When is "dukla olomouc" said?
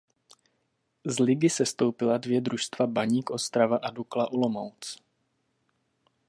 3.91-4.97